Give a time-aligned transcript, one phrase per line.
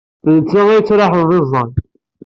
[0.25, 1.69] D nettat ay yettraḥen d iẓẓan.